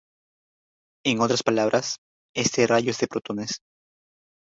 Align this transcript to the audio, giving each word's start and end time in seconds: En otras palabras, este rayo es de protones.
En 1.05 1.21
otras 1.21 1.43
palabras, 1.43 1.97
este 2.35 2.65
rayo 2.65 2.89
es 2.89 2.97
de 2.97 3.07
protones. 3.07 3.61